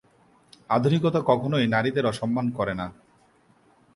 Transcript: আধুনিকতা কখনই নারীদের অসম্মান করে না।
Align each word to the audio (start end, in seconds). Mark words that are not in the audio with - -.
আধুনিকতা 0.69 1.19
কখনই 1.21 1.65
নারীদের 1.67 2.05
অসম্মান 2.05 2.45
করে 2.49 2.73
না। 2.73 2.87